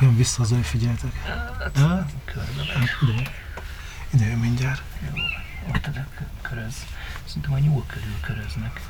[0.00, 1.12] Jön vissza az, figyeltek.
[1.74, 2.06] Ha?
[2.24, 2.62] Körbe
[3.02, 3.30] Ide,
[4.10, 4.82] ide jön mindjárt.
[5.14, 5.22] Jó,
[5.74, 5.88] ott
[6.42, 6.74] köröz.
[7.24, 8.80] Szerintem a nyúl körül köröznek.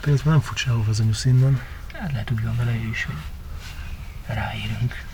[0.00, 1.60] Például nem fut sehova az a nyusz innen.
[1.92, 3.14] Hát lehet úgy van vele ő is, hogy
[4.26, 5.04] ráérünk.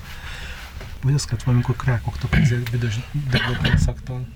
[1.02, 2.98] Vagy azt kellett valamikor krákoktok ezért büdös
[3.76, 4.26] szaktól.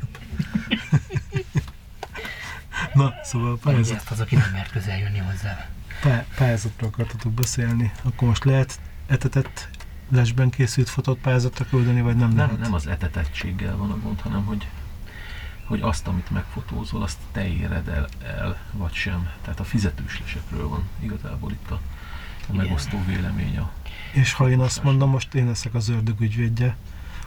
[2.94, 5.68] Na, szóval a pályázat, Ezt az, aki nem mert közel jönni hozzá.
[6.00, 7.92] pá- pályázatról akartatok beszélni.
[8.02, 9.68] Akkor most lehet etetett
[10.08, 12.52] lesben készült fotót pályázatra küldeni, vagy nem lehet?
[12.52, 14.68] Nem, nem az etetettséggel van a gond, hanem hogy,
[15.64, 19.28] hogy azt, amit megfotózol, azt te éred el, el, vagy sem.
[19.42, 21.80] Tehát a fizetős lesekről van igazából itt a,
[22.48, 23.58] a megosztó vélemény.
[23.58, 23.70] A,
[24.12, 26.76] És ha én azt mondom, most én leszek az ördög ügyvédje,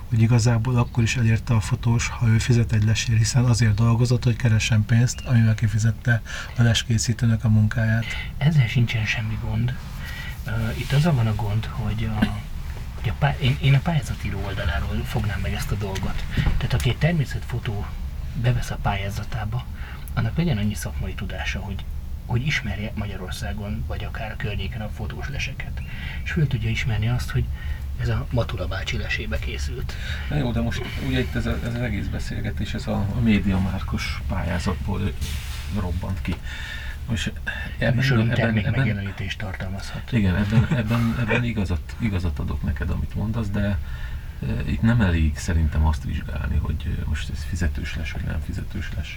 [0.09, 4.23] hogy igazából akkor is elérte a fotós, ha ő fizet egy lesért, hiszen azért dolgozott,
[4.23, 6.21] hogy keressen pénzt, amivel kifizette
[6.57, 8.05] a leskészítőnek a munkáját.
[8.37, 9.73] Ezzel sincsen semmi gond.
[10.47, 12.40] Uh, Itt az van a gond, hogy a,
[13.01, 16.23] hogy a pá- én, én a pályázatíró oldaláról fognám meg ezt a dolgot.
[16.35, 17.85] Tehát aki egy természetfotó
[18.41, 19.65] bevesz a pályázatába,
[20.13, 21.83] annak legyen annyi szakmai tudása, hogy,
[22.25, 25.81] hogy ismerje Magyarországon, vagy akár a környéken a fotós leseket.
[26.23, 27.45] És föl tudja ismerni azt, hogy
[28.01, 29.93] ez a Matula bácsi lesébe készült.
[30.29, 33.19] Na jó, de most ugye itt ez, a, ez az egész beszélgetés, ez a, a
[33.19, 35.09] médiamárkos pályázatból ö,
[35.79, 36.35] robbant ki.
[37.07, 37.33] Most
[37.77, 40.11] ebben, Műsorunk ebben, ebben, megjelenítést tartalmazhat.
[40.11, 43.77] igen, ebben, ebben, ebben igazat, igazat adok neked, amit mondasz, de e,
[44.65, 48.89] itt nem elég szerintem azt vizsgálni, hogy e, most ez fizetős lesz, vagy nem fizetős
[48.95, 49.15] lesz,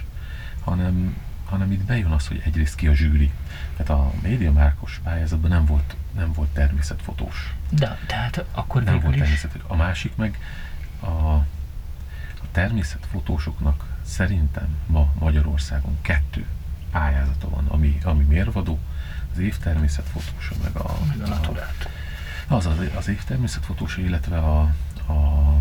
[0.63, 3.31] hanem, hanem itt bejön az, hogy egyrészt ki a zsűri.
[3.77, 7.53] Tehát a médiamárkos pályázatban nem volt, nem volt természetfotós.
[7.69, 9.21] De tehát akkor Nem volt is...
[9.21, 9.69] természetfotós.
[9.69, 10.39] A másik meg
[10.99, 11.45] a, a
[12.51, 16.45] természetfotósoknak szerintem ma Magyarországon kettő
[16.99, 18.79] pályázata van, ami, ami mérvadó,
[19.33, 21.89] az év természetfotósa, meg a, Meg a naturát.
[22.47, 24.59] az, az, az év természetfotósa, illetve a,
[25.13, 25.53] a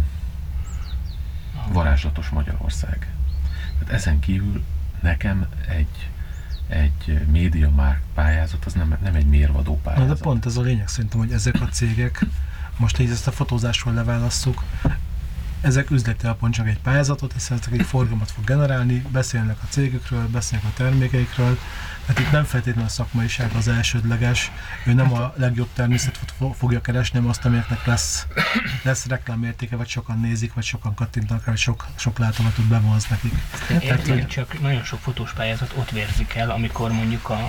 [1.72, 3.14] varázslatos Magyarország.
[3.78, 4.64] Tehát ezen kívül
[5.00, 6.10] nekem egy,
[6.66, 10.16] egy média már pályázat, az nem, nem egy mérvadó Na pályázat.
[10.16, 12.24] de pont ez a lényeg szerintem, hogy ezek a cégek,
[12.76, 14.62] most így ezt a fotózásról leválasszuk,
[15.64, 20.28] ezek üzleti alapon csak egy pályázatot, hiszen ezek egy forgalmat fog generálni, beszélnek a cégükről,
[20.28, 21.58] beszélnek a termékeikről,
[22.06, 24.50] tehát itt nem feltétlenül a szakmaiság az elsődleges,
[24.86, 28.26] ő nem a legjobb természetet fo- fogja keresni, hanem azt, aminek lesz,
[28.82, 33.34] lesz reklámértéke, vagy sokan nézik, vagy sokan kattintanak vagy sok, sok látogatót bevonz nekik.
[33.80, 37.48] Értem, csak nagyon sok fotós pályázat ott vérzik el, amikor mondjuk a,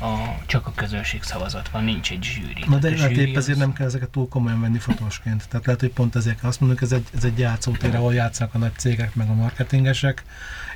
[0.00, 2.64] a, csak a közönség szavazat van, nincs egy zsűri.
[2.68, 5.48] Na de a lehet zsűri épp ezért az- nem kell ezeket túl komolyan venni fotósként.
[5.48, 8.58] Tehát lehet, hogy pont ezért azt mondjuk, ez egy, ez egy játszótér, ahol játszanak a
[8.58, 10.24] nagy cégek, meg a marketingesek,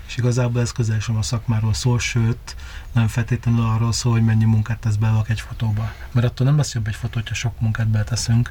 [0.06, 2.56] és igazából ez közel sem a szakmáról szól, sőt,
[2.92, 5.92] nem feltétlenül arról szól, hogy mennyi munkát tesz bele egy fotóba.
[6.12, 8.50] Mert attól nem lesz jobb egy fotó, hogyha sok munkát beleteszünk,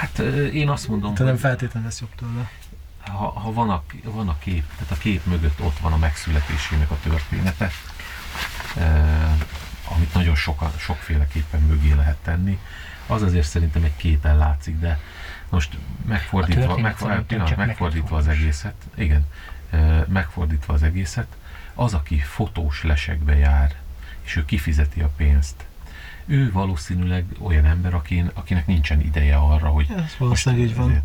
[0.00, 0.18] Hát
[0.52, 2.50] én azt mondom, tehát nem feltétlenül lesz jobb tőle.
[3.00, 6.90] ha, ha van, a, van a kép, tehát a kép mögött ott van a megszületésének
[6.90, 7.70] a története,
[9.94, 12.58] amit nagyon soka, sokféleképpen mögé lehet tenni,
[13.06, 14.98] az azért szerintem egy képen látszik, de
[15.48, 19.26] most megfordítva, megfordítva, pillanat, megfordítva az egészet, igen,
[20.06, 21.36] megfordítva az egészet,
[21.74, 23.74] az, aki fotós lesekbe jár,
[24.22, 25.64] és ő kifizeti a pénzt,
[26.26, 31.02] ő valószínűleg olyan ember, akin, akinek nincsen ideje arra, hogy Ez valószínűleg így van.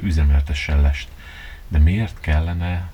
[0.00, 1.08] üzemeltessen lest.
[1.68, 2.90] De miért kellene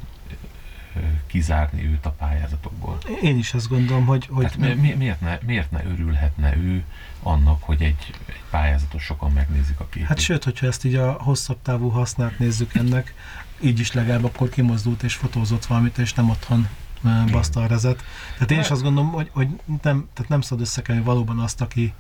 [1.27, 2.99] kizárni őt a pályázatokból?
[3.23, 6.85] Én is azt gondolom, hogy, hogy Tehát mi, mi, miért, ne, miért ne örülhetne ő
[7.23, 10.09] annak, hogy egy, egy pályázatot sokan megnézik a képét?
[10.09, 13.15] Hát sőt, hogyha ezt így a hosszabb távú hasznát nézzük ennek,
[13.61, 16.69] így is legalább akkor kimozdult és fotózott valamit, és nem otthon
[17.05, 18.03] ö, baszta a rezet.
[18.33, 21.95] Tehát én is azt gondolom, hogy, hogy nem, tehát nem szabad összekenni valóban azt, aki,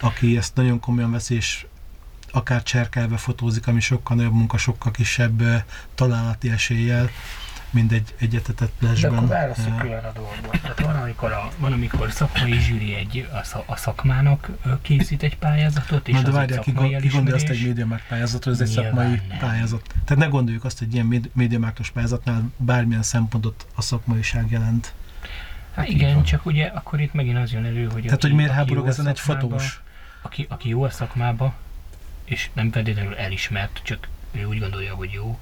[0.00, 1.66] aki ezt nagyon komolyan veszi, és
[2.32, 5.64] akár cserkelve fotózik, ami sokkal nagyobb munka, sokkal kisebb
[5.94, 7.10] találati eséllyel,
[7.72, 10.60] mint egy egyetetett De akkor választjuk ö, külön a dolgot.
[10.62, 14.50] Tehát van, amikor, a, van, amikor szakmai zsűri egy, a, a szakmának
[14.82, 18.54] készít egy pályázatot, és Na de egy várják, ki, ki gondolja azt egy médiamarkt pályázatról,
[18.54, 19.38] ez egy Nyilván szakmai nem.
[19.38, 19.82] pályázat.
[20.04, 24.92] Tehát ne gondoljuk azt, hogy ilyen médi- médiamarktos pályázatnál bármilyen szempontot a szakmaiság jelent.
[25.74, 26.24] Hát igen, van.
[26.24, 29.06] csak ugye akkor itt megint az jön elő, hogy Tehát, aki, hogy miért háborog ezen
[29.06, 29.82] egy fotós?
[30.22, 31.54] Aki, aki jó a szakmába,
[32.24, 35.38] és nem feltétlenül elismert, csak ő úgy gondolja, hogy jó.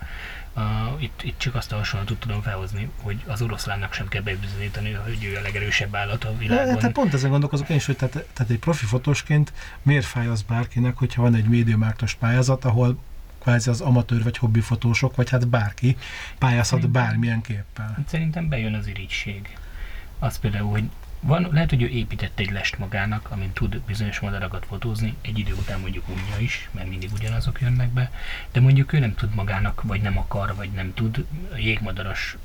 [0.56, 4.92] Uh, itt, itt csak azt a hasonlatot tudom felhozni, hogy az oroszlánnak sem kell bebizonyítani,
[4.92, 6.76] hogy ő a legerősebb állat a De, világon.
[6.78, 9.52] tehát pont ezen gondolkozok én is, hogy tehát, tehát egy profi fotósként
[9.82, 12.98] miért fáj az bárkinek, hogyha van egy médiamarktos pályázat, ahol
[13.38, 15.96] kvázi az amatőr vagy hobbi fotósok, vagy hát bárki
[16.38, 17.98] pályázhat Szerintem- bármilyen képpel.
[18.06, 19.56] Szerintem bejön az irigység.
[20.18, 20.84] Az például, hogy
[21.20, 25.52] van, lehet, hogy ő épített egy lest magának, amin tud bizonyos madarakat fotózni, egy idő
[25.52, 28.10] után mondjuk unja is, mert mindig ugyanazok jönnek be,
[28.52, 31.24] de mondjuk ő nem tud magának, vagy nem akar, vagy nem tud
[31.56, 32.36] jégmadaras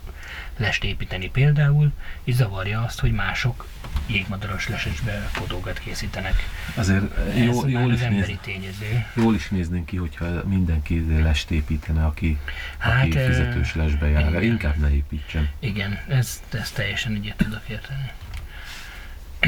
[0.57, 1.91] lest építeni például,
[2.23, 3.67] és zavarja azt, hogy mások
[4.05, 6.35] jégmadaras lesesbe fotókat készítenek.
[6.75, 9.05] Azért Ez jól, az is emberi néz, tényező.
[9.15, 12.37] jól is néznénk ki, hogyha mindenki lest építene, aki,
[12.77, 14.27] Hát, aki fizetős lesbe jár.
[14.29, 14.43] igen.
[14.43, 15.49] Inkább ne építsen.
[15.59, 18.11] Igen, ez, ez teljesen egyet tudok érteni.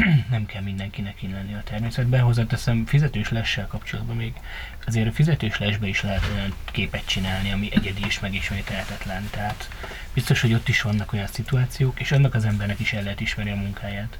[0.29, 2.21] nem kell mindenkinek lenni a természetben.
[2.21, 4.33] Hozzáteszem, fizetős lessel kapcsolatban még
[4.85, 9.27] azért a fizetős lesbe is lehet olyan képet csinálni, ami egyedi és megismételhetetlen.
[9.31, 9.69] Tehát
[10.13, 13.51] biztos, hogy ott is vannak olyan szituációk, és annak az embernek is el lehet ismerni
[13.51, 14.17] a munkáját.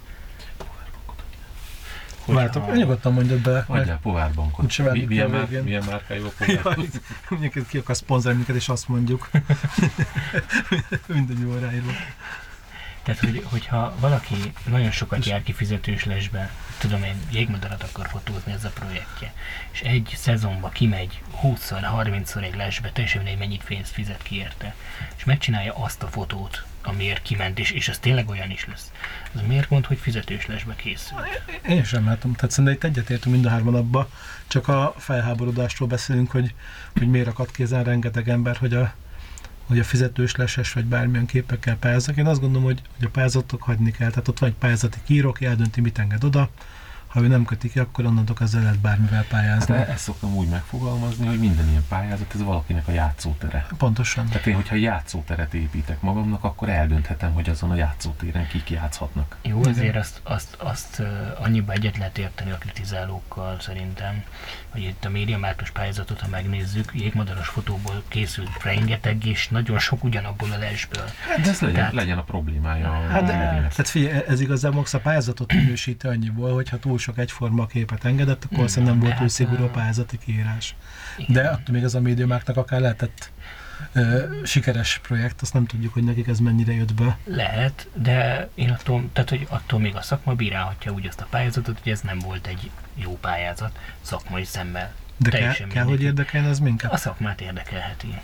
[2.25, 3.63] Vártok, nyugodtan mondjad be.
[3.67, 4.63] Adjál povárbankot.
[4.65, 6.77] Úgyse Mi, milyen, a már, milyen márkájú a povár?
[7.29, 9.29] Jaj, ki akar szponzorálni minket, és azt mondjuk.
[11.07, 11.91] Minden jó ráírva.
[13.07, 18.51] Tehát, hogy, hogyha valaki nagyon sokat jár ki fizetős lesbe, tudom én, jégmadarat akar fotózni
[18.51, 19.33] ez a projektje,
[19.71, 24.75] és egy szezonba kimegy 20-szor, 30-szor egy lesbe, teljesen mindegy, mennyit pénzt fizet ki érte,
[25.17, 28.91] és megcsinálja azt a fotót, amiért kiment, és, és az tényleg olyan is lesz.
[29.33, 31.17] Az miért mond, hogy fizetős lesbe készül?
[31.67, 32.33] Én sem látom.
[32.33, 34.09] Tehát szerintem itt egyetértünk mind a hárman abba,
[34.47, 36.53] csak a felháborodásról beszélünk, hogy,
[36.97, 38.93] hogy miért akad kézen rengeteg ember, hogy a,
[39.67, 42.17] hogy a fizetős leses vagy bármilyen képekkel pályáznak.
[42.17, 44.09] Én azt gondolom, hogy, hogy a pályázatok hagyni kell.
[44.09, 46.49] Tehát ott van egy pályázati kíró, aki eldönti, mit enged oda.
[47.07, 49.73] Ha ő nem köti ki, akkor onnantól ezzel lehet bármivel pályázni.
[49.73, 53.65] De ezt szoktam úgy megfogalmazni, hogy minden ilyen pályázat, ez valakinek a játszótere.
[53.77, 54.25] Pontosan.
[54.27, 59.37] Tehát én, hogyha játszóteret építek magamnak, akkor eldönthetem, hogy azon a játszótéren kik játszhatnak.
[59.41, 59.71] Jó, Igen.
[59.71, 61.01] azért azt, azt, azt
[61.39, 64.23] annyiba egyet lehet érteni a kritizálókkal szerintem,
[64.69, 70.51] hogy itt a médiamártos pályázatot, ha megnézzük, jégmadaras fotóból készült rengeteg, és nagyon sok ugyanabból
[70.51, 71.05] a lesből.
[71.43, 73.69] De ez legyen, Tehát- legyen a problémája a Hát, de, médiának.
[73.69, 78.43] tehát figyelj, ez igazából a pályázatot minősíti annyiból, hogy ha túl sok egyforma képet engedett,
[78.43, 80.75] akkor Mm, azt nem volt hát, szigorú a pályázati kiírás.
[81.17, 81.33] Igen.
[81.33, 83.31] De attól még ez a médiumáknak akár lehetett
[83.93, 87.17] ö, sikeres projekt, azt nem tudjuk, hogy nekik ez mennyire jött be.
[87.23, 91.79] Lehet, de én attól, tehát, hogy attól még a szakma bírálhatja úgy azt a pályázatot,
[91.83, 94.93] hogy ez nem volt egy jó pályázat szakmai szemmel.
[95.17, 96.91] De kell, kell hogy érdekeljen ez minket?
[96.91, 98.21] A szakmát érdekelheti.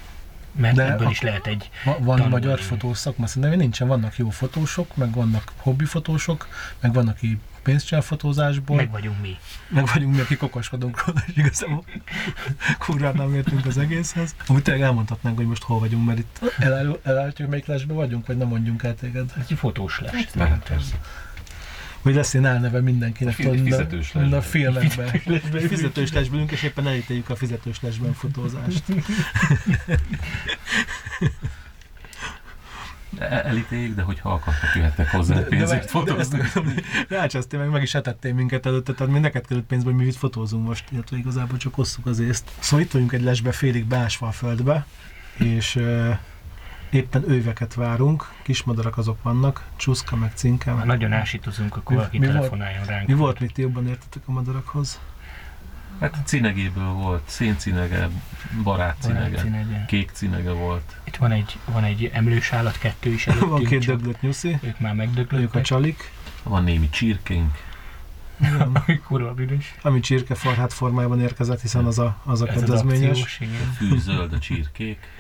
[0.56, 2.30] Mert De ebből is lehet egy Va- Van tanulni.
[2.30, 6.48] magyar fotós szakma, szerintem nincsen, vannak jó fotósok, meg vannak hobbi fotósok,
[6.80, 9.38] meg vannak, aki pénzt csinál fotózásból, meg vagyunk mi.
[9.69, 11.83] meg vagyunk mi, akik okoskodunk róla, és igazából
[12.80, 14.36] kurvát nem értünk az egészhez.
[14.48, 18.38] Amúgy tényleg elmondhatnánk, hogy most hol vagyunk, mert itt elárul- elárultjuk, melyik lesbe vagyunk, vagy
[18.38, 19.33] nem mondjunk el téged.
[19.50, 20.12] Egy fotós lesz.
[20.12, 20.60] Lehet, szerintem.
[20.68, 20.95] persze.
[22.01, 25.07] Vagy lesz ilyen elneve mindenkinek, Fi- tudod, mind a- fizetős mind a filmekben.
[25.68, 28.83] Fizetős lesben ülünk, és éppen elítéljük a fizetős lesben fotózást.
[33.19, 36.39] Elítéljük, de hogyha akartak, jöhettek hozzá pénzért fotózni.
[37.10, 40.68] Rácsáztél meg, meg is etettél minket előtte, tehát mindeket kellett pénzbe, hogy mi itt fotózunk
[40.68, 42.51] most, illetve igazából csak osszuk az észt.
[42.60, 44.86] Szóval itt vagyunk egy lesbe félig beásva a földbe,
[45.38, 46.18] és uh,
[46.89, 50.71] éppen őveket várunk, kismadarak azok vannak, csuszka meg cinke.
[50.71, 53.07] Nagyon ásítozunk, akkor valaki telefonáljon ránk.
[53.07, 55.00] Mi volt, mit ti jobban értetek a madarakhoz?
[56.00, 58.10] Hát cinegéből volt, széncinege,
[58.63, 59.86] barátcinege, Cinege.
[59.88, 60.95] kék cinege volt.
[61.04, 64.57] Itt van egy, van egy emlős állat, kettő is Van előttünk, két csak döglött nyuszi,
[64.62, 66.12] ők már ők a csalik,
[66.44, 67.57] Van némi csirkénk,
[68.60, 69.75] Ami kurva büdös.
[69.81, 73.10] ami csirkefarhát formájában érkezett, hiszen az a, az a Ez kedvezményes.
[73.22, 73.74] akciós, igen.
[73.78, 75.00] fű zöld a csirkék.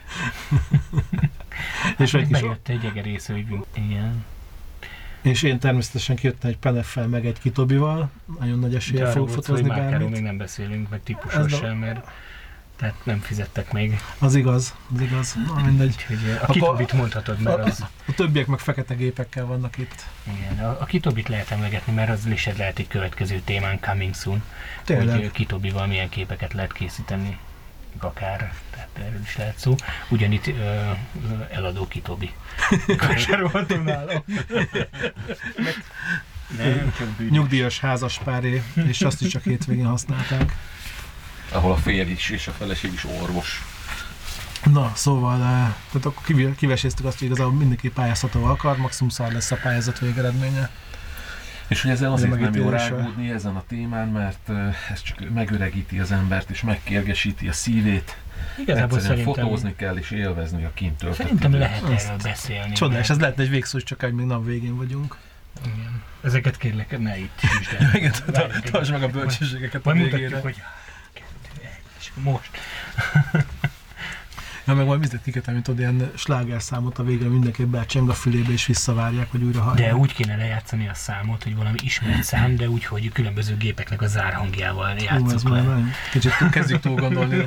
[1.97, 3.65] És egy kis bejött egy egerészőjünk.
[3.73, 4.23] Igen.
[5.23, 8.09] És én természetesen kijöttem egy peneffel, meg egy kitobival.
[8.39, 10.09] Nagyon nagy eséllyel fogok fotózni bármit.
[10.09, 12.07] még nem beszélünk, meg Ez típusról a- sem, mert
[12.75, 13.99] tehát nem fizettek még.
[14.19, 15.35] Az igaz, az igaz.
[15.47, 15.87] Na, mindegy.
[16.09, 20.05] Úgyhogy a Akkor- kitobit mondhatod, mert A, az, a többiek meg fekete gépekkel vannak itt.
[20.37, 24.43] igen, a, a kitobit lehet emlegetni, mert az is lehet egy következő témán coming soon,
[24.83, 25.17] Tényleg.
[25.17, 27.37] hogy kitobival milyen képeket lehet készíteni
[27.99, 29.75] akár, tehát erről is lehet szó.
[30.09, 30.91] Ugyanitt ö,
[31.51, 32.33] eladó kitobi.
[33.07, 34.23] Vásárolhatunk nálam.
[36.57, 37.31] Nem, csak bűnös.
[37.31, 40.55] Nyugdíjas házaspáré, és azt is csak hétvégén használták.
[41.51, 43.61] Ahol a férj is és a feleség is orvos.
[44.71, 49.51] Na, szóval, eh, tehát akkor kiveséztük azt, hogy igazából mindenki pályázható akar, maximum szar lesz
[49.51, 50.69] a pályázat végeredménye.
[51.67, 54.49] És hogy ezen azért nem jó rágódni ezen a témán, mert
[54.91, 58.17] ez csak megöregíti az embert, és megkérgesíti a szívét.
[58.57, 62.73] Igazából Egyszerűen szerintem, fotózni kell, és élvezni a kint töltött szerintem lehet erről beszélni.
[62.73, 65.17] Csodás, ez lehetne egy végszó, csak hogy még nap végén vagyunk.
[65.65, 66.01] Igen.
[66.23, 67.39] Ezeket kérlek, ne itt
[67.79, 67.89] el.
[67.93, 70.35] Igen, egy- tartsd meg a bölcsességeket a Majd végére.
[70.35, 70.55] mutatjuk, hogy
[71.61, 72.49] egy, most.
[74.65, 78.51] Ja, meg majd biztos kiket, amit tudod, ilyen slágerszámot a végre mindenki becseng a fülébe,
[78.51, 79.89] és visszavárják, hogy újra hallják.
[79.89, 84.01] De úgy kéne lejátszani a számot, hogy valami ismert szám, de úgy, hogy különböző gépeknek
[84.01, 85.67] a zárhangjával ez játszok már le.
[85.67, 87.37] nagyon, kicsit kezdjük túl gondolni.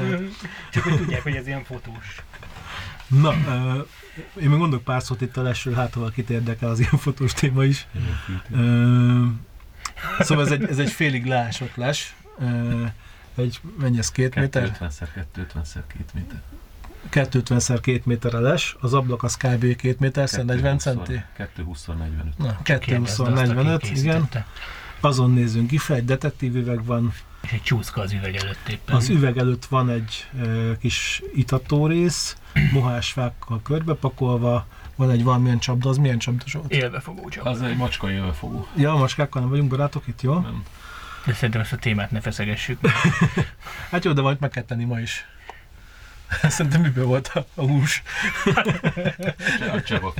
[0.72, 2.22] Csak hogy tudják, hogy ez ilyen fotós.
[3.06, 3.80] Na, ö,
[4.42, 7.32] én még mondok pár szót itt a lesről, hát ha valakit érdekel az ilyen fotós
[7.32, 7.86] téma is.
[8.50, 9.24] Ö,
[10.18, 12.14] szóval ez egy, ez egy félig leásott les.
[12.38, 12.84] Ö,
[13.36, 14.62] egy, mennyi ez, két méter?
[14.62, 15.46] 250 250 2 méter.
[15.46, 16.40] 250 x 2 méter
[18.34, 19.76] a les, az ablak az kb.
[19.76, 21.22] 2 méter, 40 centi.
[21.36, 22.38] 220 45.
[22.38, 24.28] Na, Kérdezd 220 azt, aki 45, igen.
[25.00, 28.94] Azon nézünk ki, egy detektív üveg van, És egy csúszka az üveg előtt éppen.
[28.94, 32.36] az üveg előtt van egy ö, kis itattórész,
[32.72, 36.72] mohásfákkal körbepakolva, van egy valamilyen csapda, az milyen csapda Zsolt?
[36.72, 37.44] Élbefogó csak.
[37.44, 38.66] Az egy macska jövőfogó.
[38.76, 40.34] Ja, a maskákkal nem vagyunk barátok itt, jó?
[40.38, 40.62] Nem.
[41.26, 42.78] De szerintem ezt a témát ne feszegessük.
[43.90, 45.26] Hát jó, de majd meg kell tenni ma is.
[46.48, 48.02] Szerintem miből volt a, a hús?
[49.72, 50.14] A csavak.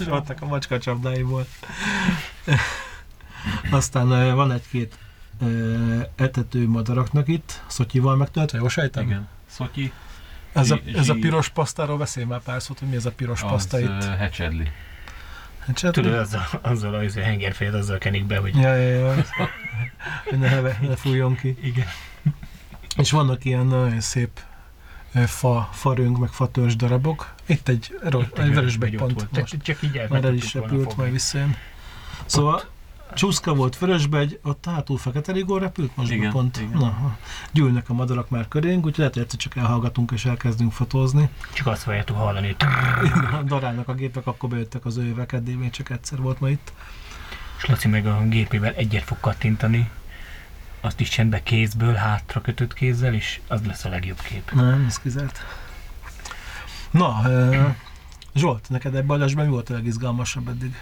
[0.00, 1.46] Zsoltnak a macska csapdáiból.
[3.70, 4.98] Aztán van egy-két
[6.16, 9.02] etető madaraknak itt, szotyival megtöltve, jó sejtem?
[9.02, 9.28] Igen.
[9.46, 9.92] Szotyi,
[10.52, 13.42] Ez a, ez a piros pasztáról beszélj már pár szót, hogy mi ez a piros
[13.42, 13.88] az paszta itt.
[13.88, 14.70] uh, Hecsedli.
[15.74, 19.24] Csak- Tudod, azzal, azzal az hengerfejet azzal kenik be, hogy Ja, ja, ja.
[20.30, 21.56] Ne, ne fújjon ki.
[21.62, 21.86] igen.
[22.96, 24.40] És vannak ilyen nagyon szép
[25.26, 27.34] fa, farönk, meg fatörzs darabok.
[27.46, 29.28] Itt egy, ro- egy vörösbegy ott pont.
[29.32, 31.56] Csak, csak így Már el is repült, majd visszajön.
[32.24, 32.62] Szóval
[33.14, 36.56] csúszka volt vörösbegy, ott hátul fekete rigó repült most Igen, pont.
[36.56, 36.78] igen.
[36.78, 37.16] Na,
[37.52, 41.28] gyűlnek a madarak már körénk, úgyhogy lehet, hogy egyszer csak elhallgatunk és elkezdünk fotózni.
[41.52, 45.90] Csak azt fogjátok hallani, hogy darálnak a gépek, akkor bejöttek az ővek, eddig még csak
[45.90, 46.72] egyszer volt ma itt.
[47.58, 49.90] és Laci meg a gépével egyet fog kattintani,
[50.80, 54.52] azt is csendbe kézből, hátra kötött kézzel, és az lesz a legjobb kép.
[54.52, 55.40] Nem, ez kizárt.
[56.90, 57.66] Na, ö,
[58.34, 60.74] Zsolt, neked ebben a lesben mi volt a legizgalmasabb eddig?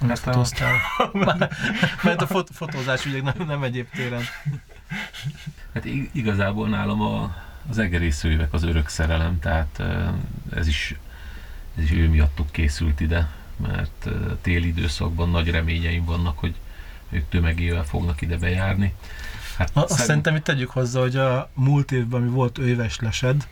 [0.00, 0.76] Amit Hát a- fotóztál?
[2.02, 4.22] Mert a fot- fotózás ugye nem, nem egyéb téren.
[5.74, 7.36] Hát ig- igazából nálam a,
[7.68, 9.82] az egerészőjövek az örök szerelem, tehát
[10.54, 10.94] ez is,
[11.76, 14.08] ez is ő miattuk készült ide, mert
[14.42, 16.54] téli időszakban nagy reményeim vannak, hogy
[17.14, 18.94] ők tömegével fognak ide bejárni.
[19.56, 23.46] Hát azt szeg- szerintem itt tegyük hozzá, hogy a múlt évben, ami volt őves lesed,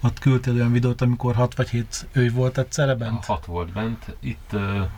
[0.00, 3.24] ott küldtél olyan videót, amikor 6 vagy 7 őj volt egyszerre bent.
[3.24, 4.16] Hat volt bent.
[4.20, 4.88] Itt, uh,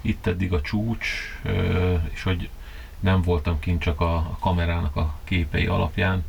[0.00, 1.08] itt eddig a csúcs,
[1.44, 2.48] uh, és hogy
[3.00, 6.24] nem voltam kint csak a, a kamerának a képei alapján,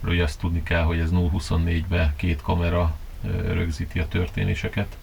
[0.00, 4.96] mert ugye azt tudni kell, hogy ez 0-24-be két kamera uh, rögzíti a történéseket.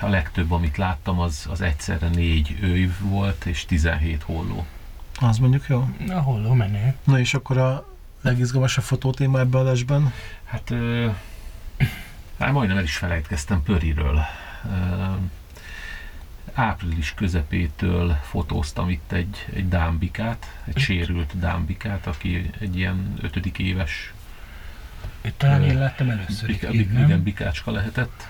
[0.00, 4.66] A legtöbb, amit láttam, az, az egyszerre négy őv volt, és 17 holló.
[5.20, 5.88] Az mondjuk jó.
[6.06, 6.94] Na, holló menő.
[7.04, 7.88] Na és akkor a
[8.22, 10.12] legizgalmasabb fotótéma ebben a lesben?
[10.44, 11.14] Hát, uh,
[12.38, 14.20] hát majdnem el is felejtkeztem Pöriről.
[14.64, 15.16] Uh,
[16.58, 24.12] április közepétől fotóztam itt egy, egy dámbikát, egy sérült dámbikát, aki egy ilyen ötödik éves
[25.20, 27.04] Itt talán én Ö, láttam először bika, itt, bik, nem?
[27.04, 28.28] igen, bikácska lehetett,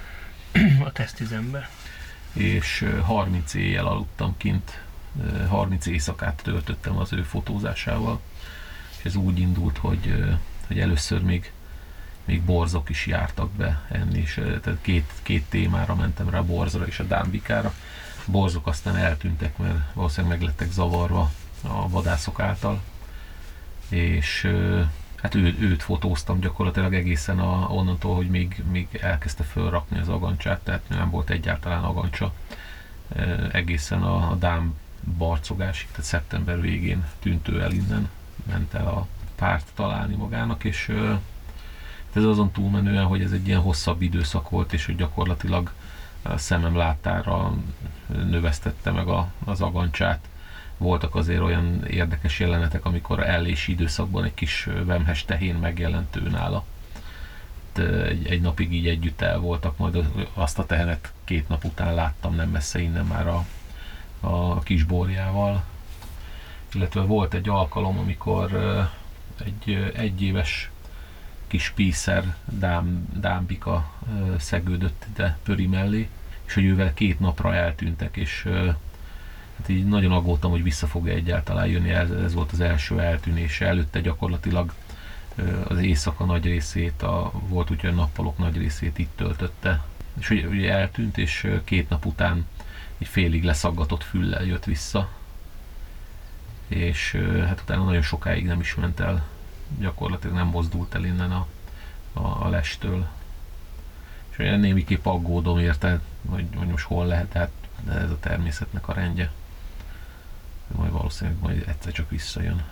[0.88, 1.68] A tesztüzembe.
[2.32, 4.82] és ö, 30 éjjel aludtam kint,
[5.22, 8.20] ö, 30 éjszakát töltöttem az ő fotózásával,
[8.98, 10.24] és ez úgy indult, hogy,
[10.66, 11.52] hogy először még
[12.28, 16.98] még borzok is jártak be enni, és tehát két, két témára mentem rá, borzra és
[16.98, 17.74] a dámbikára.
[18.26, 21.30] Borzok aztán eltűntek, mert valószínűleg meg lettek zavarva
[21.62, 22.80] a vadászok által,
[23.88, 24.48] és
[25.22, 30.60] hát ő, őt fotóztam gyakorlatilag egészen a, onnantól, hogy még, még elkezdte fölrakni az agancsát,
[30.60, 32.32] tehát nem volt egyáltalán agancsa,
[33.52, 34.74] egészen a, a dám
[35.18, 38.08] barcogásig, tehát szeptember végén tűnt ő el innen,
[38.46, 39.06] ment el a
[39.36, 41.14] párt találni magának, és ö,
[42.12, 45.72] ez azon túlmenően, hogy ez egy ilyen hosszabb időszak volt, és hogy gyakorlatilag
[46.22, 47.54] a szemem láttára
[48.06, 50.28] növesztette meg a, az agancsát.
[50.78, 56.64] Voltak azért olyan érdekes jelenetek, amikor ellési időszakban egy kis vemhes tehén megjelent ő nála.
[58.08, 62.34] Egy, egy napig így együtt el voltak, majd azt a tehenet két nap után láttam
[62.34, 63.44] nem messze innen már a,
[64.20, 65.64] a kisborjával.
[66.72, 68.50] Illetve volt egy alkalom, amikor
[69.44, 70.70] egy egyéves
[71.46, 73.92] kis píszer dám, dámbika
[74.38, 76.08] szegődött ide Pöri mellé,
[76.44, 78.48] és hogy ővel két napra eltűntek, és
[79.58, 83.66] hát így nagyon aggódtam, hogy vissza fog egyáltalán jönni, ez, ez volt az első eltűnése,
[83.66, 84.72] előtte gyakorlatilag
[85.68, 89.84] az éjszaka nagy részét, a, volt úgy, hogy a nappalok nagy részét itt töltötte,
[90.18, 92.46] és ugye, ugye eltűnt, és két nap után
[92.98, 95.08] egy félig leszaggatott füllel jött vissza,
[96.68, 99.26] és hát utána nagyon sokáig nem is ment el,
[99.78, 101.46] gyakorlatilag nem mozdult el innen a
[102.12, 103.06] a, a lestől.
[104.30, 107.50] És olyan némiképp aggódom érte, hogy, hogy most hol lehet, hát
[107.88, 109.30] ez a természetnek a rendje.
[110.76, 112.62] Majd valószínűleg majd egyszer csak visszajön.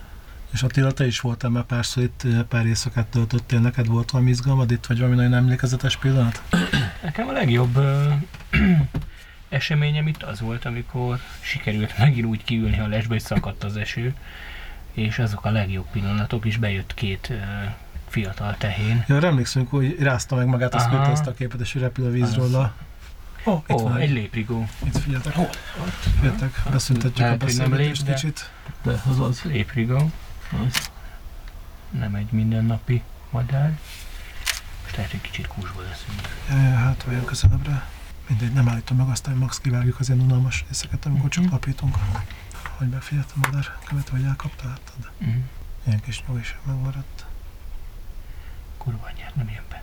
[0.52, 4.30] És Attila, te is voltál már párszor itt, eh, pár éjszakát töltöttél, neked volt valami
[4.30, 6.42] izgalmad itt, vagy valami nagyon emlékezetes pillanat?
[7.02, 8.12] Nekem a legjobb ö,
[9.48, 14.14] eseményem itt az volt, amikor sikerült megint úgy kiülni a lesbe, hogy szakadt az eső,
[14.92, 17.34] és azok a legjobb pillanatok, és bejött két ö,
[18.08, 19.04] fiatal tehén.
[19.08, 22.74] Ja, emlékszünk, hogy rázta meg magát, azt küldte a képet, és repül a vízről a...
[23.48, 24.66] Oh, itt van egy léprigó.
[24.84, 25.34] itt figyeltek.
[26.18, 28.50] Figyeltek, beszüntetjük a Lehet, nem beszélgetést lép, de- kicsit.
[28.82, 29.42] De az az.
[29.42, 30.10] Léprigó.
[31.90, 33.78] Nem egy mindennapi madár.
[34.82, 36.20] Most lehet, hogy kicsit kúsba leszünk.
[36.48, 37.86] Ja, hát olyan közelebbre.
[38.28, 41.52] Mindegy, nem állítom meg, aztán max kivágjuk az ilyen unalmas részeket, amikor csak Mhm.
[41.52, 41.96] lapítunk.
[42.76, 45.10] Hogy befigyeltem a madár, követ, hogy elkapta, láttad?
[45.24, 45.40] Mm.
[45.86, 47.24] Ilyen kis nyugis megmaradt.
[48.76, 49.82] Kurva anyját, nem jön be.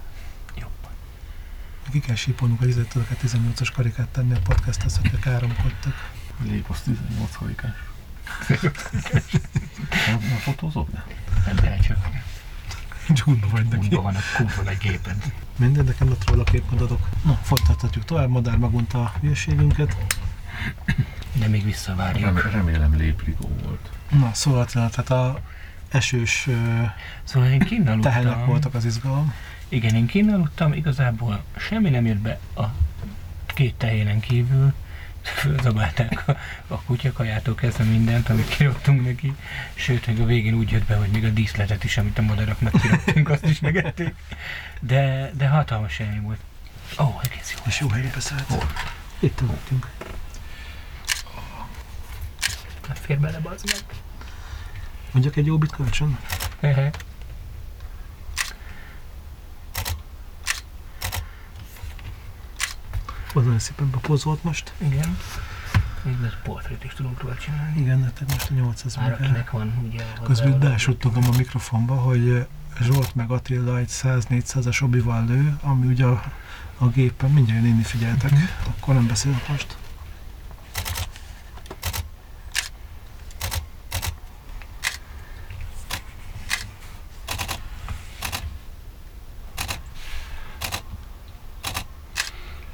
[1.93, 6.11] Ki kell sípolnunk a 18-as karikát tenni a podcasthez, hogyha káromkodtak.
[6.43, 7.71] Lép az 18 harikás.
[10.07, 11.05] nem, nem fotózok, de?
[11.45, 11.97] Nem lehet csak.
[13.13, 13.85] Csúndba vagy neki.
[13.85, 15.17] Útban van a kurva nagy gépen.
[15.55, 17.07] Minden, nekem lett róla képet adok.
[17.23, 19.97] Na, folytathatjuk tovább, madár megunta a hülyeségünket.
[21.33, 22.25] De még visszavárjuk.
[22.25, 23.89] Remélem, remélem léprigó volt.
[24.09, 25.39] Na, szóval tehát a
[25.89, 26.47] esős
[27.23, 29.33] Szóval én tehenek voltak az izgalom.
[29.73, 32.63] Igen, én kinn aludtam, igazából semmi nem jött be a
[33.45, 34.73] két tehénen kívül.
[35.21, 36.37] Fölzabálták a,
[36.67, 39.35] a kutyakajától kezdve mindent, amit kiraktunk neki.
[39.73, 42.81] Sőt, még a végén úgy jött be, hogy még a díszletet is, amit a madaraknak
[42.81, 44.15] kiraktunk, azt is megették.
[44.79, 46.39] De, de hatalmas élmény volt.
[46.99, 47.63] Ó, oh, egész jó.
[47.67, 48.65] És jó helyre beszállt.
[49.19, 49.89] Itt aludtunk.
[52.87, 53.97] Hát fér bele, bazd meg.
[55.11, 56.17] Mondjak egy jobbit kölcsön?
[63.33, 64.73] Az nagyon szépen bepozolt most.
[64.77, 65.17] Igen.
[66.03, 67.81] Még lehet portrét is tudunk róla csinálni.
[67.81, 70.03] Igen, nektek most a 800 Már akinek van, ugye...
[70.23, 72.45] Közben belsuttogom a mikrofonba, hogy eh,
[72.81, 76.23] Zsolt meg Attila egy 100-400-as obival lő, ami ugye a,
[76.77, 78.31] a gépen mindjárt inni, figyeltek.
[78.31, 78.41] Mhm.
[78.67, 79.77] Akkor nem beszélek most.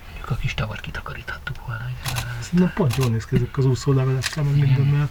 [0.06, 1.86] Mondjuk a kis tavart kitakaríthattuk volna.
[2.60, 5.10] Na pont jól néz ki ezek az úszólevelekkel, meg mindennel.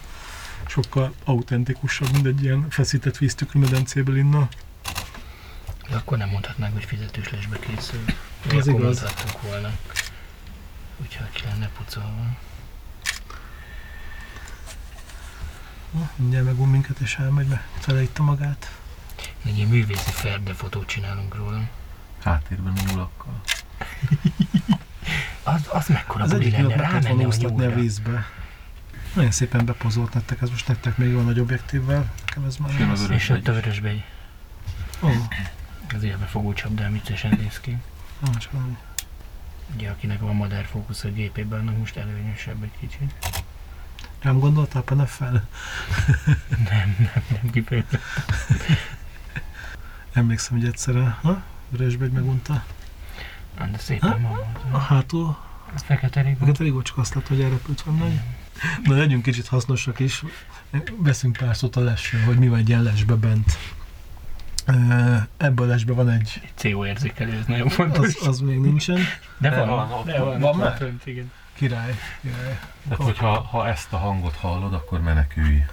[0.66, 4.48] Sokkal autentikusabb, mint egy ilyen feszített víztükrű medencéből inna.
[5.88, 8.00] De akkor nem mondhatnánk, hogy fizetős lesbe készül.
[8.44, 8.72] Akkor igaz.
[8.82, 9.70] mondhattunk volna.
[10.96, 12.36] Úgyhogy ki lenne pucolva.
[15.90, 18.78] Na, mindjárt megún minket, és elmegy, mert feleitta magát.
[19.42, 21.68] Még ilyen művészi ferde fotót csinálunk róla.
[22.22, 23.40] Háttérben nyulakkal.
[25.58, 28.26] Az, az mekkora Az buli lenne, rámenne a úsztatni a vízbe.
[29.14, 32.10] Nagyon szépen bepozolt nektek, ez most nektek még van nagy objektívvel.
[32.26, 33.54] Nekem ez már nem az És ott a egy.
[33.54, 34.04] vörösbegy.
[35.02, 35.08] Ó,
[35.94, 37.76] Az élbefogó csapdám viccesen néz ki.
[38.20, 38.76] nem csak valami.
[39.74, 43.14] Ugye akinek van madárfókusz a gépében, annak most előnyösebb egy kicsit.
[44.22, 45.32] Rám gondoltál Peneffel?
[46.70, 48.00] Nem, nem, nem kifejezem.
[50.12, 51.42] Emlékszem, hogy egyszerre, ha?
[51.68, 52.64] Vörösbegy megunta.
[53.72, 54.38] De szépen van.
[54.70, 55.36] A hátul,
[55.74, 56.46] Az fekete rigó.
[56.46, 58.20] meg elég volt csak azt lett, hogy elrepült van nagy.
[58.84, 60.22] Na, legyünk kicsit hasznosak is.
[60.96, 63.58] Veszünk pár szót a lesről, hogy mi van egy ilyen lesbe bent.
[64.66, 68.16] Ö, Ebből a lesbe van egy, CO érzékelő, ez nagyon fontos.
[68.20, 69.00] az, az még nincsen.
[69.38, 70.76] de De van, van, de van, van már?
[70.76, 71.32] fönt, igen.
[71.54, 72.58] Király, király.
[72.82, 75.64] Tehát, hogyha ha ezt a hangot hallod, akkor menekülj.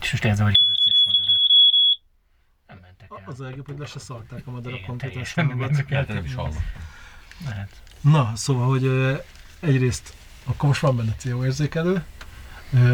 [0.00, 1.40] És most ez vagyok az összes madarat.
[2.68, 3.22] Nem mentek el.
[3.32, 5.08] Az a legjobb, hogy le se szarták a madarak konkrétan.
[5.10, 5.98] teljesen nem mentek el.
[5.98, 6.56] Hát nem is hallom.
[7.48, 7.68] Lehet.
[8.00, 8.90] Na, szóval, hogy
[9.60, 12.04] egyrészt akkor most van benne CO érzékelő,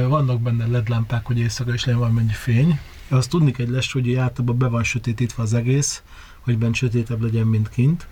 [0.09, 2.81] vannak benne LED lámpák, hogy éjszaka is legyen valamennyi fény.
[3.09, 6.03] Azt tudni kell, hogy les, hogy általában be van sötétítve az egész,
[6.41, 8.07] hogy bent sötétebb legyen, mint kint.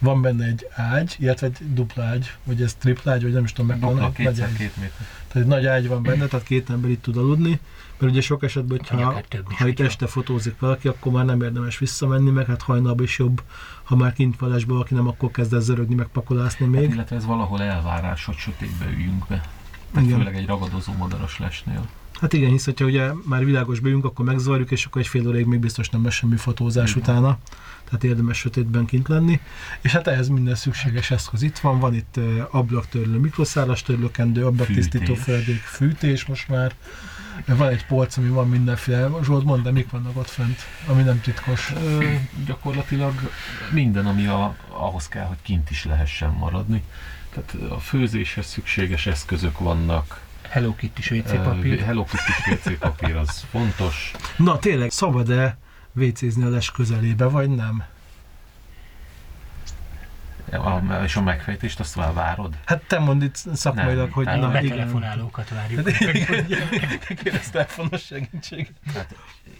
[0.00, 3.52] Van benne egy ágy, illetve egy dupla ágy, vagy ez tripla ágy, vagy nem is
[3.52, 4.56] tudom, meg nagy kétszer ágy.
[4.56, 5.06] két méter.
[5.28, 7.60] Tehát egy nagy ágy van benne, tehát két ember itt tud aludni,
[7.98, 9.22] mert ugye sok esetben, hogyha
[9.58, 13.42] ha itt este fotózik valaki, akkor már nem érdemes visszamenni, meg hát hajnalban is jobb,
[13.82, 16.90] ha már kint van lesbe, valaki nem, akkor kezd el zörögni, meg pakolászni Hát, még.
[16.90, 19.42] illetve ez valahol elvárás, hogy sötétbe üljünk be.
[19.92, 20.18] Tehát Igen.
[20.18, 21.88] főleg egy ragadozó madaras lesnél.
[22.20, 25.46] Hát igen, hisz, hogyha ugye már világos bejünk, akkor megzavarjuk, és akkor egy fél óráig
[25.46, 27.02] még biztos nem lesz semmi fotózás Igen.
[27.02, 27.38] utána.
[27.84, 29.40] Tehát érdemes sötétben kint lenni.
[29.80, 31.78] És hát ehhez minden szükséges eszköz itt van.
[31.78, 36.74] Van itt ablaktörlő, mikroszálas törlőkendő, ablaktisztító feledék, fűtés most már.
[37.46, 39.10] Van egy polc, ami van mindenféle.
[39.22, 41.72] Zsolt, mondd, de mik vannak ott fent, ami nem titkos.
[41.84, 42.14] Ö,
[42.46, 43.30] gyakorlatilag
[43.72, 46.82] minden, ami a, ahhoz kell, hogy kint is lehessen maradni.
[47.30, 50.20] Tehát a főzéshez szükséges eszközök vannak.
[50.48, 51.80] Hello Kitty WC papír.
[51.80, 54.12] Hello Kitty WC papír az fontos.
[54.36, 55.58] Na tényleg, szabad-e
[55.92, 57.84] vécézni a les közelébe, vagy nem?
[60.52, 62.56] A, és a megfejtést azt elvárod?
[62.64, 65.86] Hát te mondd itt szakmailag, Nem, hogy hát na A betelefonálókat várjuk.
[67.22, 68.72] Kérdez telefonos segítséget.
[68.94, 69.14] Hát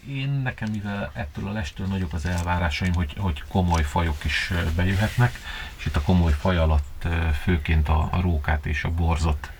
[0.07, 5.39] én nekem, mivel ettől a lestől nagyok az elvárásaim, hogy, hogy komoly fajok is bejöhetnek,
[5.77, 9.51] és itt a komoly faj alatt ö, főként a, a rókát és a borzot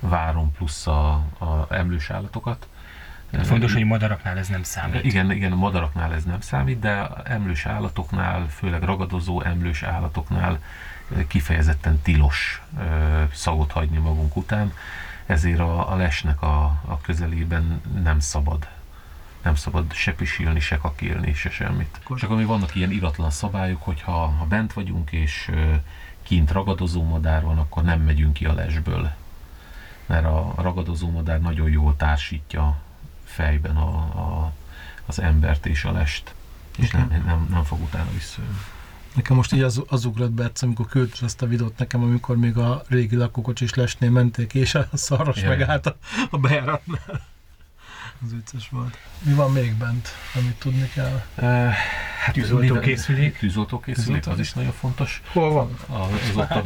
[0.00, 2.68] várom, plusz a, a emlős állatokat.
[3.42, 5.04] Fontos, hogy madaraknál ez nem számít.
[5.04, 10.58] Igen, igen, a madaraknál ez nem számít, de emlős állatoknál, főleg ragadozó emlős állatoknál
[11.26, 12.62] kifejezetten tilos
[13.32, 14.72] szagot hagyni magunk után,
[15.26, 18.68] ezért a, a lesnek a, a közelében nem szabad.
[19.42, 21.98] Nem szabad se pisilni, se kakélni, se semmit.
[22.02, 25.74] Akkor- Csak ami vannak ilyen iratlan szabályok, hogy ha, ha bent vagyunk és ö,
[26.30, 29.10] kint ragadozó madár van, akkor nem megyünk ki a lesből.
[30.06, 32.76] Mert a ragadozó madár nagyon jól társítja
[33.24, 34.52] fejben a, a,
[35.06, 36.34] az embert és a lest,
[36.76, 38.58] és nem, nem, nem fog utána visszajönni.
[39.14, 42.36] Nekem most így az, az ugrott be egyszer, amikor küldted azt a videót nekem, amikor
[42.36, 45.48] még a régi lakókocsis lesnél menték, és a szarvas Jaj.
[45.48, 45.96] megállt a,
[46.30, 47.26] a bejáratnál.
[48.22, 48.98] Az vicces volt.
[49.22, 51.22] Mi van még bent, amit tudni kell?
[51.36, 51.74] Uh,
[52.20, 53.38] hát Tűzoltókészülék.
[53.38, 55.22] Tűzoltókészülék, az is nagyon fontos.
[55.32, 55.76] Hol van?
[55.88, 56.62] Az ott a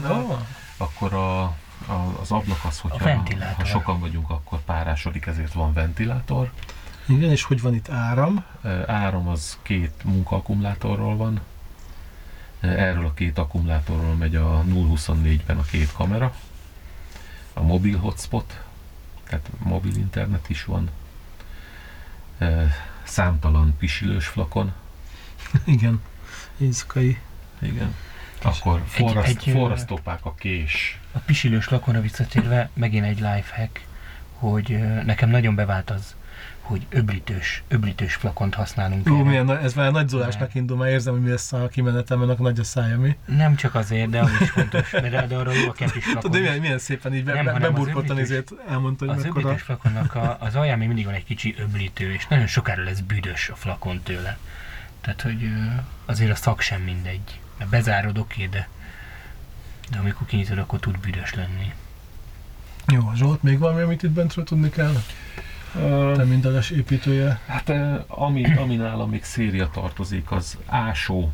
[0.00, 0.46] van?
[0.76, 3.22] Akkor a, a, az ablak az, hogyha
[3.56, 6.50] ha sokan vagyunk, akkor párásodik, ezért van ventilátor.
[7.06, 8.44] Igen, és hogy van itt áram?
[8.86, 11.40] Áram az két munkaakkumulátorról van.
[12.60, 16.34] Erről a két akkumulátorról megy a 024-ben a két kamera.
[17.52, 18.60] A mobil hotspot,
[19.28, 20.90] tehát mobil internet is van.
[23.02, 24.72] Számtalan pisilős flakon.
[25.64, 26.02] Igen.
[26.58, 27.18] Éjszakai.
[27.58, 27.94] Igen.
[28.42, 30.98] Akkor Egy- forraszt, egy, ö, forrasztópák a kés.
[31.12, 33.80] A pisilős lakonra visszatérve megint egy lifehack,
[34.32, 36.14] hogy nekem nagyon bevált az,
[36.60, 39.06] hogy öblítős, öblítős flakont használunk.
[39.08, 39.22] Erre.
[39.22, 42.58] milyen, ez már nagy zolásnak indul, már érzem, hogy mi lesz a kimenetem, annak nagy
[42.58, 43.16] a szája, mi?
[43.26, 46.20] Nem csak azért, de az is fontos, mert de arra jó a kepis flakon.
[46.22, 49.40] Tudod, milyen, milyen szépen így be, Nem, beburkoltan ezért elmondta, hogy Az mekkora...
[49.40, 53.00] öblítős flakonnak a, az alján még mindig van egy kicsi öblítő, és nagyon sokára lesz
[53.00, 54.38] büdös a flakon tőle.
[55.06, 55.48] Tehát, hogy
[56.04, 57.40] azért a szak sem mindegy.
[57.58, 58.68] Mert bezárod, oké, de,
[59.90, 61.72] de amikor kinyitod, akkor tud büdös lenni.
[62.86, 64.94] Jó, Zsolt, még valami, amit itt bentről tudni kell?
[66.16, 67.40] Te mindeles építője.
[67.46, 67.72] Hát
[68.06, 71.32] ami, ami nálam még széria tartozik, az ásó,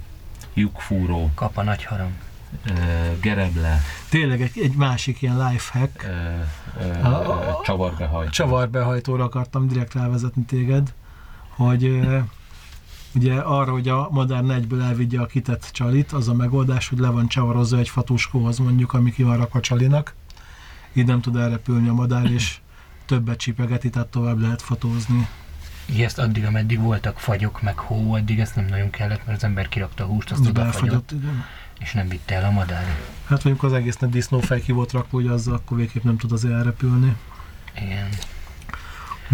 [0.55, 2.11] lyukfúró, Kap a nagy harang.
[3.21, 6.07] gereble, Tényleg egy, egy másik ilyen lifehack.
[7.65, 8.31] csavarbehajtó.
[8.31, 10.93] Csavarbehajtóra akartam direkt rávezetni téged,
[11.49, 12.01] hogy
[13.14, 16.98] ugye arra, hogy a madár ne egyből elvigye a kitett csalit, az a megoldás, hogy
[16.98, 20.14] le van csavarozva egy fatuskóhoz mondjuk, ami ki van rakva csalinak.
[20.92, 22.59] Így nem tud elrepülni a madár, és
[23.07, 25.29] többet csipegeti, tehát tovább lehet fotózni.
[25.90, 29.44] Így ezt addig, ameddig voltak fagyok, meg hó, addig ezt nem nagyon kellett, mert az
[29.44, 31.14] ember kirakta a húst, azt Az odafagyott,
[31.81, 32.96] és nem vitte el a madár.
[33.27, 36.55] Hát mondjuk az egésznek disznófej ki volt rakva, hogy azzal akkor végképp nem tud azért
[36.55, 37.16] elrepülni.
[37.77, 38.09] Igen.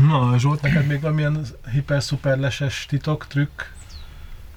[0.06, 3.62] Na, Zsolt, neked még valamilyen hiper-szuper leses titok, trükk?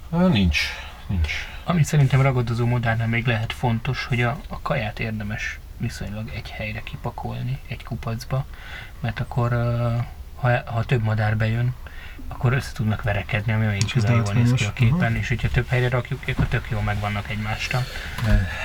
[0.09, 0.59] Nincs,
[1.07, 1.31] nincs.
[1.63, 6.81] Ami szerintem ragadozó modárnál még lehet fontos, hogy a, a kaját érdemes viszonylag egy helyre
[6.83, 8.45] kipakolni, egy kupacba,
[8.99, 9.51] mert akkor,
[10.35, 11.73] ha, ha több madár bejön,
[12.27, 15.17] akkor össze tudnak verekedni, ami olyan igazán jól néz ki a képen, aha.
[15.17, 17.83] és hogyha több helyre rakjuk akkor tök jól megvannak egymástól.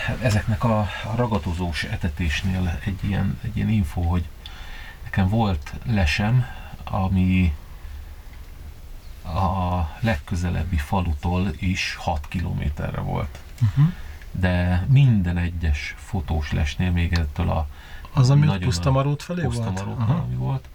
[0.06, 4.24] Hát Ezeknek a, a ragadozós etetésnél egy ilyen, egy ilyen info, hogy
[5.04, 6.46] nekem volt lesem,
[6.90, 7.54] ami
[9.24, 13.38] a legközelebbi falutól is 6 kilométerre volt.
[13.62, 13.92] Uh-huh.
[14.30, 17.66] De minden egyes fotós lesnél még ettől a
[18.12, 19.54] Az, ami ott Nagyon pusztamarót felé volt?
[19.54, 20.68] pusztamaróknál, ami volt,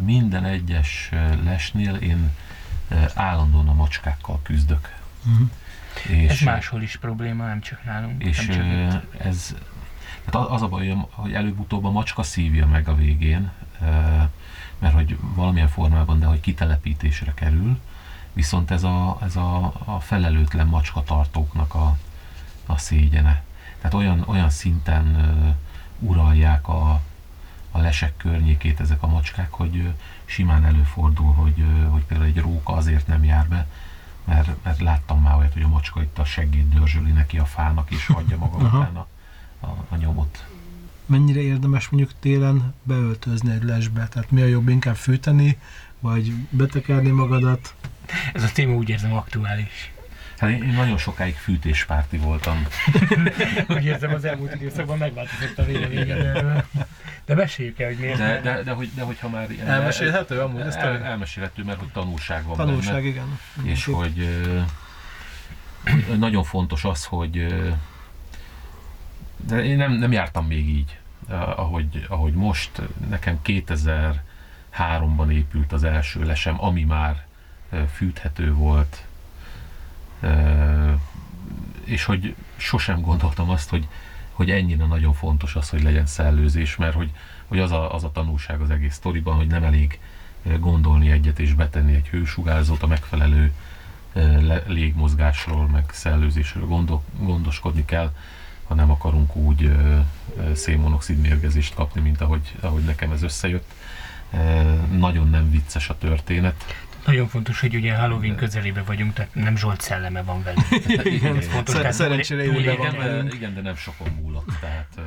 [0.00, 1.10] minden egyes
[1.42, 2.30] lesnél én
[3.14, 4.94] állandóan a macskákkal küzdök.
[5.26, 5.48] Uh-huh.
[6.08, 8.22] És, Ez máshol is probléma, nem csak nálunk.
[8.22, 9.20] és nem csak itt.
[9.20, 9.54] ez
[10.30, 13.50] tehát az a baj, hogy előbb-utóbb a macska szívja meg a végén,
[14.82, 17.78] mert hogy valamilyen formában, de hogy kitelepítésre kerül,
[18.32, 21.98] viszont ez a, ez a, a felelőtlen macskatartóknak a,
[22.66, 23.42] a szégyene.
[23.78, 25.48] Tehát olyan, olyan szinten ö,
[26.06, 27.00] uralják a,
[27.70, 29.88] a lesek környékét ezek a macskák, hogy ö,
[30.24, 33.66] simán előfordul, hogy, ö, hogy például egy róka azért nem jár be,
[34.24, 37.90] mert, mert láttam már olyat, hogy a macska itt a seggét dörzsöli neki a fának,
[37.90, 38.78] és hagyja maga Aha.
[38.78, 39.06] után a,
[39.60, 40.44] a, a nyomot.
[41.12, 44.08] Mennyire érdemes mondjuk télen beöltözni egy lesbe?
[44.08, 45.58] Tehát mi a jobb inkább fűteni,
[46.00, 47.74] vagy betekerni magadat?
[48.32, 49.92] Ez a téma úgy érzem aktuális.
[50.38, 52.66] Hát én, én nagyon sokáig fűtéspárti voltam.
[53.76, 56.64] Úgy érzem az elmúlt időszakban megváltozott a véleményed erről.
[57.24, 58.18] De meséljük el, hogy miért.
[58.18, 59.50] De, de, de, hogy, de hogyha már...
[59.50, 61.02] ilyen- Elmesélhető amúgy el, tényleg?
[61.02, 63.06] elmesélhető, mert hogy tanulság van Tanulság, benne.
[63.06, 63.38] igen.
[63.62, 64.24] És Mindenképp.
[66.08, 67.46] hogy, nagyon fontos az, hogy
[69.46, 70.98] de én nem, nem jártam még így,
[71.32, 72.82] ahogy, ahogy most.
[73.08, 77.24] Nekem 2003-ban épült az első lesem, ami már
[77.92, 79.04] fűthető volt.
[81.84, 83.88] És hogy sosem gondoltam azt, hogy,
[84.32, 87.10] hogy ennyire nagyon fontos az, hogy legyen szellőzés, mert hogy,
[87.46, 90.00] hogy az, a, az a tanulság az egész sztoriban, hogy nem elég
[90.58, 93.52] gondolni egyet és betenni egy hősugárzót a megfelelő
[94.66, 98.12] légmozgásról, meg szellőzésről gondol, gondoskodni kell,
[98.68, 99.72] ha nem akarunk úgy
[100.54, 103.72] szénmonoxid mérgezést kapni, mint ahogy, ahogy nekem ez összejött.
[104.98, 106.64] Nagyon nem vicces a történet.
[107.06, 110.66] Nagyon fontos, hogy ugye Halloween közelébe vagyunk, tehát nem Zsolt szelleme van velünk.
[111.16, 113.30] Igen, Ez fontos, Szer- szerencsére élve túl- van Igen, velünk.
[113.30, 114.98] de, igen, de nem sokon múlott, tehát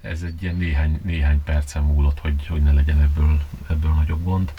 [0.00, 3.40] ez egy ilyen néhány, néhány percen múlott, hogy, hogy ne legyen ebből,
[3.70, 4.52] ebből nagyobb gond.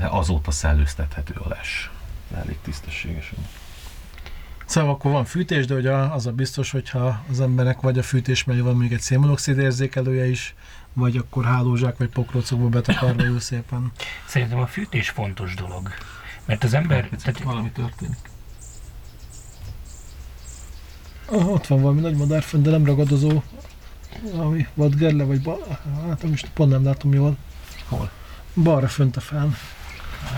[0.00, 1.90] Azóta szellőztethető a les.
[2.34, 3.38] Elég tisztességesen.
[4.66, 8.02] Szóval akkor van fűtés, de hogy a- az a biztos, hogyha az emberek vagy a
[8.02, 10.54] fűtés mellé van még egy szénmonoxid érzékelője is,
[10.92, 13.92] vagy akkor hálózsák vagy pokrócokba betakarva ül szépen.
[14.26, 15.88] Szerintem a fűtés fontos dolog.
[16.44, 18.18] Mert az ember, tehát valami történik.
[21.30, 23.42] Ah, ott van valami nagy madár fönn, de nem ragadozó.
[24.32, 25.58] Valami vadgerle, vagy ba...
[26.08, 27.36] Hát nem is pont nem látom jól.
[27.88, 28.10] Hol?
[28.54, 29.56] Balra fönt a fán.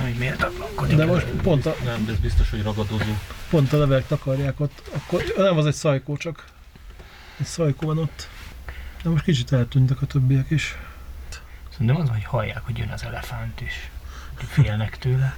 [0.02, 0.96] Hogy miért aglankodik.
[0.96, 3.12] De most pont a, Nem, de ez biztos, hogy ragadozó.
[3.50, 4.90] pont a levelek takarják ott.
[4.94, 6.44] Akkor nem az egy szajkó csak.
[7.38, 8.28] Egy szajkó van ott.
[9.02, 10.76] De most kicsit eltűntek a többiek is.
[11.70, 13.90] Szerintem az, hogy hallják, hogy jön az elefánt is.
[14.37, 15.37] Hogy Félnek tőle.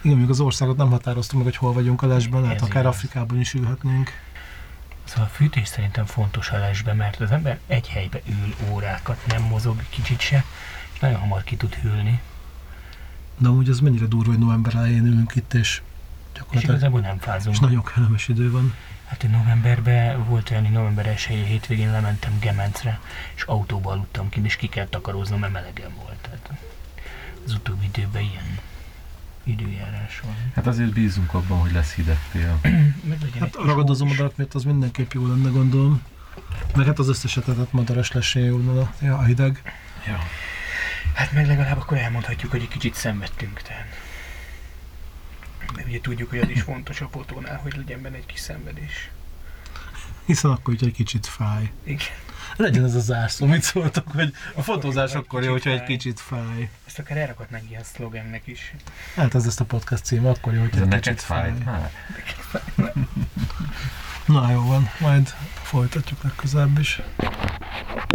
[0.00, 2.94] Igen, még az országot nem határoztuk meg, hogy hol vagyunk a lesben, Ez akár igaz.
[2.94, 4.10] Afrikában is ülhetnénk.
[5.04, 9.42] Szóval a fűtés szerintem fontos a lesbe, mert az ember egy helybe ül órákat, nem
[9.42, 10.44] mozog kicsit se,
[10.92, 12.20] és nagyon hamar ki tud hűlni.
[13.38, 15.82] De amúgy az mennyire durva, hogy november elején ülünk itt, és
[16.32, 17.54] És gyakorlatilag igazából nem fázunk.
[17.54, 18.74] és nagyon kellemes idő van.
[19.06, 23.00] Hát én novemberben volt olyan, hogy november 1 hétvégén lementem Gemencre,
[23.34, 26.16] és autóba aludtam ki, és ki kell takaróznom, mert melegen volt.
[26.20, 26.50] Tehát
[27.46, 28.58] az utóbbi időben ilyen
[29.44, 30.34] időjárás van.
[30.54, 32.58] Hát azért bízunk abban, hogy lesz hideg tél.
[33.40, 36.02] Hát a ragadozó madarak miatt az mindenképp jó lenne, gondolom.
[36.76, 38.80] Meg hát az összes etetet madaras lesén jó lenne
[39.14, 39.62] a- a hideg.
[40.06, 40.18] Ja.
[41.14, 43.86] Hát meg legalább akkor elmondhatjuk, hogy egy kicsit szenvedtünk, tehát.
[45.74, 49.10] De ugye tudjuk, hogy az is fontos a fotónál, hogy legyen benne egy kis szenvedés.
[50.24, 51.72] Hiszen akkor így egy kicsit fáj.
[51.84, 52.06] Igen.
[52.56, 56.70] Legyen ez a zárszó, mit szóltok, hogy a fotózás akkor jó, hogyha egy kicsit fáj.
[56.86, 58.74] Ezt akár elrakhatnánk ilyen szlogennek is.
[59.16, 61.52] Hát ez ezt a podcast címe, akkor jó, hogyha Ez egy kicsit fáj.
[61.64, 61.74] fáj?
[61.74, 61.92] Hát,
[64.26, 67.00] Na jó van, majd folytatjuk legközelebb is.